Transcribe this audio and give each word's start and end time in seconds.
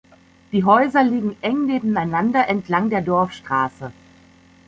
Die 0.51 0.63
Häuser 0.63 1.03
liegen 1.03 1.35
eng 1.41 1.67
nebeneinander 1.67 2.47
entlang 2.47 2.89
der 2.89 3.03
Dorfstraße. 3.03 3.91